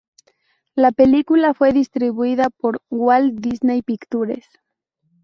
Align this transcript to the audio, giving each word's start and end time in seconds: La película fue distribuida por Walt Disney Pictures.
La 0.73 0.91
película 0.91 1.53
fue 1.53 1.73
distribuida 1.73 2.49
por 2.49 2.81
Walt 2.89 3.35
Disney 3.39 3.83
Pictures. 3.83 4.45